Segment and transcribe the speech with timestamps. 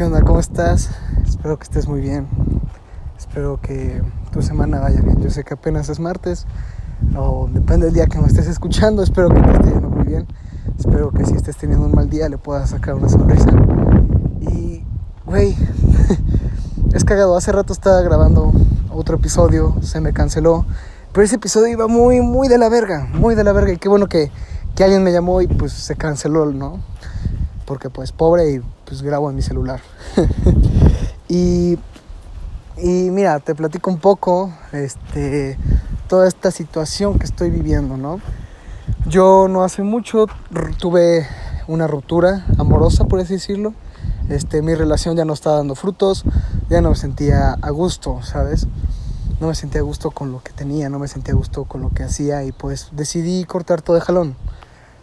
[0.00, 0.22] ¿Qué onda?
[0.22, 0.88] ¿Cómo estás?
[1.28, 2.26] Espero que estés muy bien.
[3.18, 4.00] Espero que
[4.32, 5.20] tu semana vaya bien.
[5.20, 6.46] Yo sé que apenas es martes,
[7.14, 9.02] o depende del día que me estés escuchando.
[9.02, 10.26] Espero que te esté yendo muy bien.
[10.78, 13.50] Espero que si estés teniendo un mal día le puedas sacar una sonrisa.
[14.40, 14.86] Y,
[15.26, 15.54] güey,
[16.94, 17.36] es cagado.
[17.36, 18.54] Hace rato estaba grabando
[18.90, 20.64] otro episodio, se me canceló.
[21.12, 23.74] Pero ese episodio iba muy, muy de la verga, muy de la verga.
[23.74, 24.32] Y qué bueno que,
[24.74, 26.78] que alguien me llamó y pues se canceló, ¿no?
[27.66, 29.80] Porque pues pobre y pues grabo en mi celular.
[31.28, 31.78] y,
[32.76, 35.56] y mira, te platico un poco este,
[36.08, 38.20] toda esta situación que estoy viviendo, ¿no?
[39.06, 40.26] Yo no hace mucho
[40.80, 41.24] tuve
[41.68, 43.74] una ruptura amorosa, por así decirlo.
[44.28, 46.24] Este, mi relación ya no estaba dando frutos,
[46.68, 48.66] ya no me sentía a gusto, ¿sabes?
[49.38, 51.80] No me sentía a gusto con lo que tenía, no me sentía a gusto con
[51.80, 54.34] lo que hacía y pues decidí cortar todo de jalón.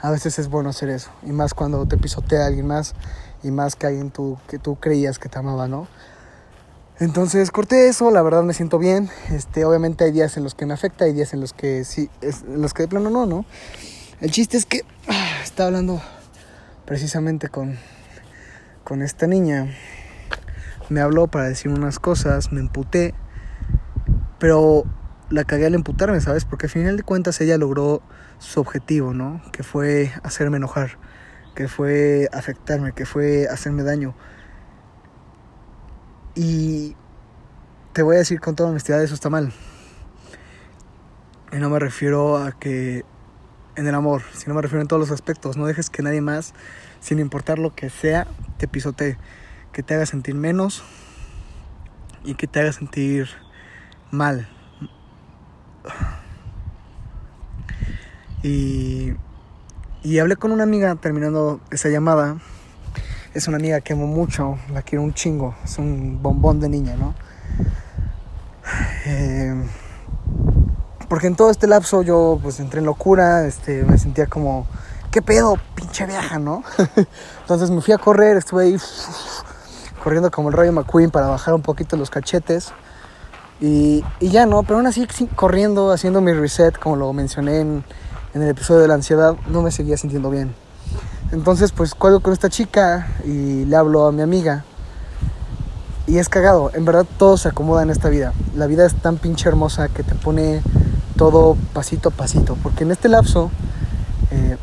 [0.00, 2.94] A veces es bueno hacer eso, y más cuando te pisotea alguien más
[3.42, 5.88] y más que alguien tú, que tú creías que te amaba, ¿no?
[6.98, 9.10] Entonces corté eso, la verdad me siento bien.
[9.30, 12.08] Este, obviamente hay días en los que me afecta, hay días en los que sí,
[12.20, 13.44] en los que de plano no, ¿no?
[14.20, 16.00] El chiste es que ah, estaba hablando
[16.84, 17.78] precisamente con,
[18.84, 19.74] con esta niña.
[20.90, 23.14] Me habló para decir unas cosas, me emputé,
[24.38, 24.84] pero
[25.30, 26.44] la cagué al emputarme, ¿sabes?
[26.44, 28.02] Porque al final de cuentas ella logró
[28.38, 29.40] su objetivo, ¿no?
[29.50, 30.98] Que fue hacerme enojar,
[31.54, 34.14] que fue afectarme, que fue hacerme daño.
[36.34, 36.96] Y
[37.92, 39.52] te voy a decir con toda honestidad, eso está mal.
[41.52, 43.04] Y no me refiero a que
[43.76, 45.56] en el amor, sino me refiero en todos los aspectos.
[45.56, 46.54] No dejes que nadie más,
[47.00, 48.26] sin importar lo que sea,
[48.58, 49.18] te pisotee.
[49.72, 50.82] Que te haga sentir menos
[52.24, 53.28] y que te haga sentir
[54.10, 54.48] mal.
[58.42, 59.12] Y,
[60.04, 62.38] y hablé con una amiga terminando esa llamada.
[63.34, 65.54] Es una amiga que amo mucho, la quiero un chingo.
[65.64, 67.14] Es un bombón de niña, ¿no?
[69.06, 69.54] Eh,
[71.08, 74.66] porque en todo este lapso yo pues entré en locura, este, me sentía como,
[75.10, 75.56] ¿qué pedo?
[75.74, 76.64] Pinche viaja, ¿no?
[77.40, 78.76] Entonces me fui a correr, estuve ahí
[80.02, 82.72] corriendo como el Rayo McQueen para bajar un poquito los cachetes.
[83.60, 87.84] Y, y ya no, pero aún así corriendo, haciendo mi reset, como lo mencioné en,
[88.34, 90.54] en el episodio de la ansiedad, no me seguía sintiendo bien.
[91.32, 94.64] Entonces, pues cuelgo con esta chica y le hablo a mi amiga.
[96.06, 98.32] Y es cagado, en verdad todo se acomoda en esta vida.
[98.54, 100.62] La vida es tan pinche hermosa que te pone
[101.16, 102.56] todo pasito a pasito.
[102.62, 103.50] Porque en este lapso,
[104.30, 104.56] eh,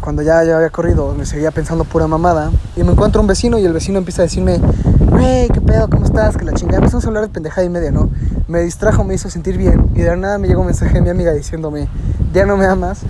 [0.00, 2.50] cuando ya, ya había corrido, me seguía pensando pura mamada.
[2.76, 4.60] Y me encuentro un vecino y el vecino empieza a decirme,
[5.18, 5.88] hey, ¿qué pedo?
[5.88, 6.36] ¿Cómo estás?
[6.36, 6.78] Que la chingada.
[6.78, 8.10] Empezamos a hablar de pendejada y media, ¿no?
[8.48, 9.90] Me distrajo, me hizo sentir bien.
[9.94, 11.88] Y de la nada me llegó un mensaje de mi amiga diciéndome,
[12.36, 13.00] ¿ya no me amas?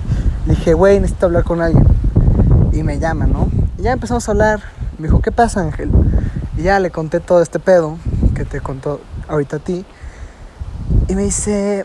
[0.46, 1.84] dije, güey, necesito hablar con alguien.
[2.72, 3.50] Y me llama, ¿no?
[3.76, 4.60] Y ya empezamos a hablar.
[4.96, 5.90] Me dijo, ¿qué pasa, Ángel?
[6.56, 7.98] Y ya le conté todo este pedo
[8.34, 9.84] que te contó ahorita a ti.
[11.08, 11.84] Y me dice,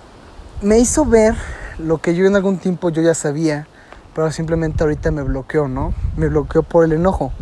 [0.61, 1.35] me hizo ver
[1.79, 3.67] lo que yo en algún tiempo yo ya sabía,
[4.13, 5.94] pero simplemente ahorita me bloqueó, ¿no?
[6.16, 7.33] Me bloqueó por el enojo.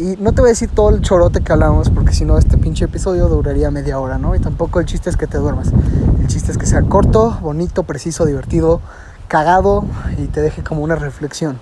[0.00, 2.58] Y no te voy a decir todo el chorote que hablamos, porque si no, este
[2.58, 4.34] pinche episodio duraría media hora, ¿no?
[4.34, 5.72] Y tampoco el chiste es que te duermas.
[6.28, 8.82] Chiste es que sea corto, bonito, preciso, divertido,
[9.28, 9.86] cagado
[10.18, 11.58] y te deje como una reflexión.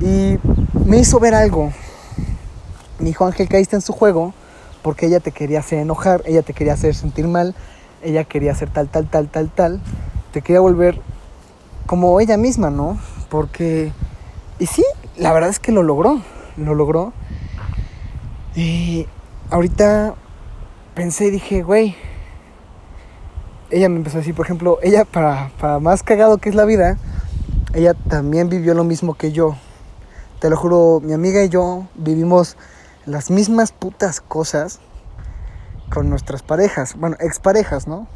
[0.00, 0.38] Y
[0.84, 1.72] me hizo ver algo.
[2.98, 4.34] Me dijo Ángel, caíste en su juego
[4.82, 7.54] porque ella te quería hacer enojar, ella te quería hacer sentir mal,
[8.02, 9.80] ella quería hacer tal, tal, tal, tal, tal.
[10.32, 11.00] Te quería volver
[11.86, 12.98] como ella misma, ¿no?
[13.28, 13.92] Porque...
[14.58, 14.84] Y sí,
[15.16, 16.20] la verdad es que lo logró,
[16.56, 17.12] lo logró.
[18.56, 19.06] Y
[19.50, 20.16] ahorita
[20.96, 21.94] pensé y dije, güey,
[23.70, 26.64] ella me empezó a decir, por ejemplo, ella para, para más cagado que es la
[26.64, 26.98] vida,
[27.74, 29.56] ella también vivió lo mismo que yo.
[30.40, 32.56] Te lo juro, mi amiga y yo vivimos
[33.06, 34.80] las mismas putas cosas
[35.90, 38.06] con nuestras parejas, bueno, exparejas, ¿no?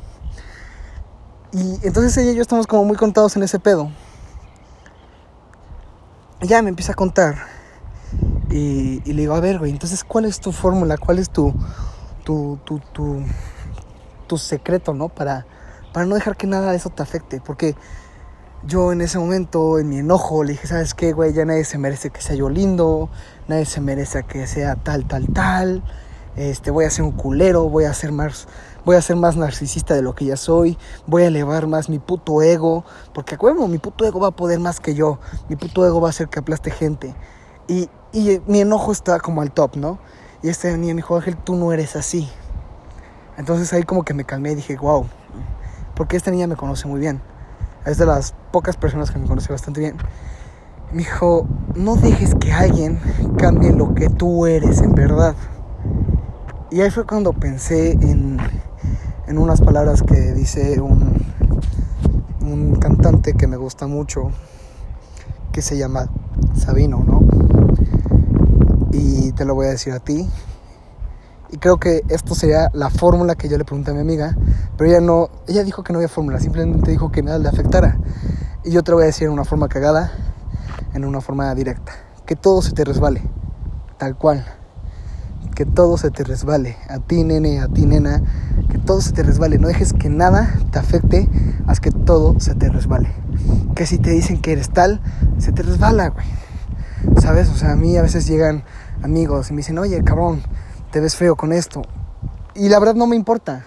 [1.52, 3.90] Y entonces ella y yo estamos como muy contados en ese pedo.
[6.42, 7.36] Ya me empieza a contar.
[8.50, 10.96] Y, y, le digo, a ver, güey, entonces, ¿cuál es tu fórmula?
[10.96, 11.54] ¿Cuál es tu,
[12.24, 13.22] tu, tu, tu,
[14.30, 15.08] tu secreto, ¿no?
[15.08, 15.44] Para,
[15.92, 17.40] para no dejar que nada de eso te afecte.
[17.44, 17.74] Porque
[18.62, 21.32] yo en ese momento, en mi enojo, le dije, ¿sabes qué, güey?
[21.32, 23.10] Ya nadie se merece que sea yo lindo,
[23.48, 25.82] nadie se merece que sea tal, tal, tal.
[26.36, 28.46] Este, voy a ser un culero, voy a ser más,
[28.84, 30.78] voy a ser más narcisista de lo que ya soy,
[31.08, 34.60] voy a elevar más mi puto ego, porque acuérdate, mi puto ego va a poder
[34.60, 35.18] más que yo,
[35.48, 37.16] mi puto ego va a hacer que aplaste gente.
[37.66, 39.98] Y, y mi enojo está como al top, ¿no?
[40.40, 42.28] Y este niño me dijo, Ángel, tú no eres así.
[43.40, 45.06] Entonces ahí como que me calmé y dije, wow,
[45.94, 47.22] porque esta niña me conoce muy bien.
[47.86, 49.96] Es de las pocas personas que me conoce bastante bien.
[50.92, 53.00] Me dijo, no dejes que alguien
[53.38, 55.34] cambie lo que tú eres en verdad.
[56.70, 58.36] Y ahí fue cuando pensé en,
[59.26, 61.24] en unas palabras que dice un,
[62.42, 64.32] un cantante que me gusta mucho,
[65.50, 66.10] que se llama
[66.54, 67.22] Sabino, ¿no?
[68.92, 70.28] Y te lo voy a decir a ti.
[71.52, 74.36] Y creo que esto sería la fórmula que yo le pregunté a mi amiga,
[74.76, 77.98] pero ella no, ella dijo que no había fórmula, simplemente dijo que nada le afectara.
[78.62, 80.12] Y yo te lo voy a decir en una forma cagada,
[80.94, 81.92] en una forma directa,
[82.24, 83.22] que todo se te resbale,
[83.98, 84.46] tal cual.
[85.56, 88.22] Que todo se te resbale, a ti nene, a ti nena,
[88.70, 91.28] que todo se te resbale, no dejes que nada te afecte,
[91.66, 93.10] haz que todo se te resbale.
[93.74, 95.00] Que si te dicen que eres tal,
[95.38, 96.26] se te resbala, güey.
[97.20, 97.48] ¿Sabes?
[97.50, 98.62] O sea, a mí a veces llegan
[99.02, 100.42] amigos y me dicen, oye, cabrón,
[100.90, 101.82] te ves feo con esto.
[102.54, 103.64] Y la verdad no me importa.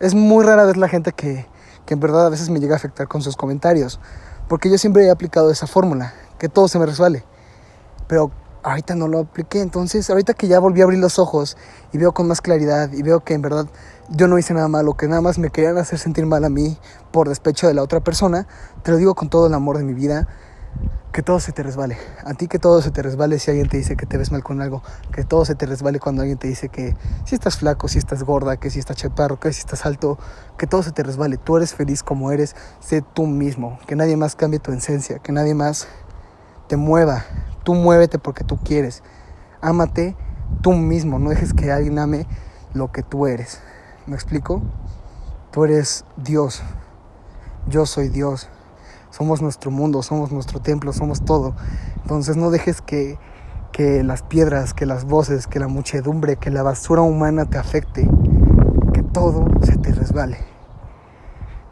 [0.00, 1.46] Es muy rara vez la gente que,
[1.86, 4.00] que en verdad a veces me llega a afectar con sus comentarios.
[4.48, 7.24] Porque yo siempre he aplicado esa fórmula, que todo se me resbale.
[8.08, 8.30] Pero
[8.64, 9.60] ahorita no lo apliqué.
[9.60, 11.56] Entonces, ahorita que ya volví a abrir los ojos
[11.92, 13.66] y veo con más claridad y veo que en verdad
[14.08, 16.76] yo no hice nada malo, que nada más me querían hacer sentir mal a mí
[17.12, 18.46] por despecho de la otra persona,
[18.82, 20.28] te lo digo con todo el amor de mi vida,
[21.14, 21.96] que todo se te resbale.
[22.24, 24.42] A ti que todo se te resbale si alguien te dice que te ves mal
[24.42, 24.82] con algo,
[25.12, 28.24] que todo se te resbale cuando alguien te dice que si estás flaco, si estás
[28.24, 30.18] gorda, que si estás chaparro, que si estás alto,
[30.58, 31.36] que todo se te resbale.
[31.36, 35.30] Tú eres feliz como eres, sé tú mismo, que nadie más cambie tu esencia, que
[35.30, 35.86] nadie más
[36.66, 37.24] te mueva.
[37.62, 39.04] Tú muévete porque tú quieres.
[39.60, 40.16] Ámate
[40.62, 42.26] tú mismo, no dejes que alguien ame
[42.72, 43.60] lo que tú eres.
[44.06, 44.62] ¿Me explico?
[45.52, 46.60] Tú eres Dios.
[47.68, 48.48] Yo soy Dios.
[49.14, 51.54] Somos nuestro mundo, somos nuestro templo, somos todo.
[52.02, 53.16] Entonces no dejes que,
[53.70, 58.08] que las piedras, que las voces, que la muchedumbre, que la basura humana te afecte.
[58.92, 60.38] Que todo se te resbale.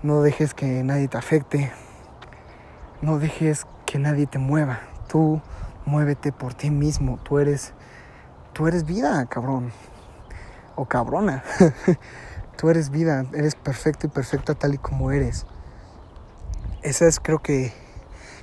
[0.04, 1.72] No dejes que nadie te afecte.
[3.00, 4.78] No dejes que nadie te mueva.
[5.08, 5.40] Tú
[5.84, 7.18] muévete por ti mismo.
[7.24, 7.72] Tú eres,
[8.52, 9.72] tú eres vida, cabrón.
[10.76, 11.42] O cabrona.
[12.56, 13.26] tú eres vida.
[13.32, 15.44] Eres perfecto y perfecta tal y como eres.
[16.82, 17.72] Esa es creo que,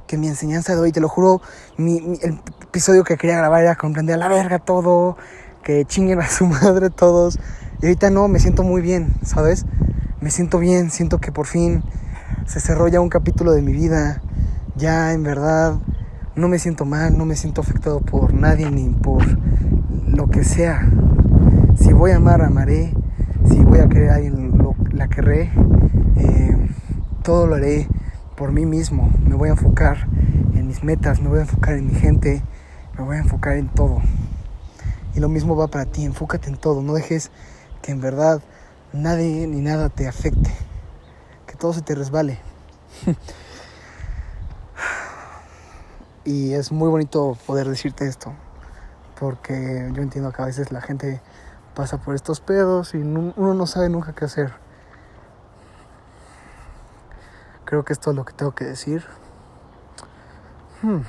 [0.07, 0.91] que mi enseñanza de hoy.
[0.91, 1.41] Te lo juro,
[1.77, 5.17] mi, el episodio que quería grabar era comprender a la verga todo.
[5.63, 7.37] Que chinguen a su madre todos.
[7.81, 9.65] Y ahorita no, me siento muy bien, ¿sabes?
[10.21, 11.83] Me siento bien, siento que por fin
[12.45, 14.21] se cerró ya un capítulo de mi vida.
[14.75, 15.75] Ya en verdad
[16.35, 19.23] no me siento mal, no me siento afectado por nadie ni por
[20.07, 20.89] lo que sea.
[21.77, 22.93] Si voy a amar, amaré.
[23.49, 25.51] Si voy a querer a alguien, lo- la querré.
[26.15, 26.57] Eh,
[27.23, 27.87] todo lo haré
[28.39, 29.11] por mí mismo.
[29.21, 30.07] Me voy a enfocar
[30.55, 32.41] en mis metas, me voy a enfocar en mi gente,
[32.97, 34.01] me voy a enfocar en todo.
[35.13, 36.81] Y lo mismo va para ti, enfócate en todo.
[36.81, 37.31] No dejes
[37.81, 38.41] que en verdad
[38.93, 40.51] nadie ni nada te afecte.
[41.47, 42.39] Que todo se te resbale.
[46.23, 48.33] y es muy bonito poder decirte esto.
[49.19, 51.19] Porque yo entiendo que a veces la gente
[51.75, 54.68] pasa por estos pedos y uno no sabe nunca qué hacer.
[57.69, 59.05] Creo que esto es lo que tengo que decir.
[60.81, 61.01] Hmm.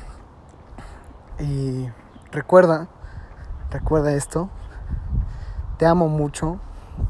[1.43, 1.89] Y
[2.33, 2.87] recuerda,
[3.71, 4.51] recuerda esto.
[5.79, 6.61] Te amo mucho,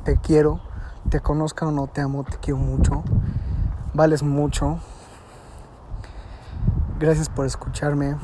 [0.04, 0.60] te quiero,
[1.08, 3.02] te conozca o no te amo, te quiero mucho.
[3.92, 4.78] Vales mucho.
[7.00, 8.14] Gracias por escucharme.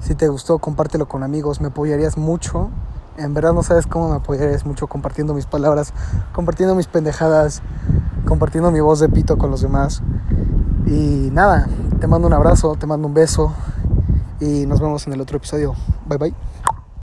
[0.00, 2.70] Si te gustó, compártelo con amigos, me apoyarías mucho.
[3.18, 5.94] En verdad no sabes cómo me apoyarías mucho compartiendo mis palabras,
[6.32, 7.62] compartiendo mis pendejadas,
[8.26, 10.02] compartiendo mi voz de pito con los demás.
[10.86, 11.68] Y nada,
[11.98, 13.54] te mando un abrazo, te mando un beso
[14.40, 15.74] y nos vemos en el otro episodio.
[16.06, 16.55] Bye bye.